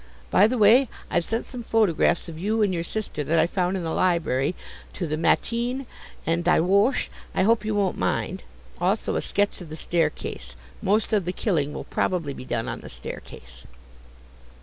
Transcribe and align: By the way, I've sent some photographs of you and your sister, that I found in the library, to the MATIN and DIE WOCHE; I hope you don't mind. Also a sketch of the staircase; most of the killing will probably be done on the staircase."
By 0.31 0.47
the 0.47 0.57
way, 0.57 0.89
I've 1.11 1.23
sent 1.23 1.45
some 1.45 1.61
photographs 1.61 2.27
of 2.27 2.39
you 2.39 2.63
and 2.63 2.73
your 2.73 2.83
sister, 2.83 3.23
that 3.23 3.37
I 3.37 3.45
found 3.45 3.77
in 3.77 3.83
the 3.83 3.91
library, 3.93 4.55
to 4.93 5.05
the 5.05 5.15
MATIN 5.15 5.85
and 6.25 6.43
DIE 6.43 6.59
WOCHE; 6.59 7.11
I 7.35 7.43
hope 7.43 7.63
you 7.63 7.75
don't 7.75 7.99
mind. 7.99 8.41
Also 8.79 9.15
a 9.15 9.21
sketch 9.21 9.61
of 9.61 9.69
the 9.69 9.75
staircase; 9.75 10.55
most 10.81 11.13
of 11.13 11.25
the 11.25 11.31
killing 11.31 11.71
will 11.71 11.83
probably 11.83 12.33
be 12.33 12.45
done 12.45 12.67
on 12.67 12.81
the 12.81 12.89
staircase." 12.89 13.65